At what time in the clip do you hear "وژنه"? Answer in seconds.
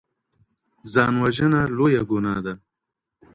1.23-1.61